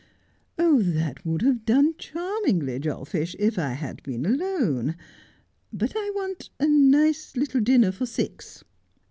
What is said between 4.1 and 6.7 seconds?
alone. But I want a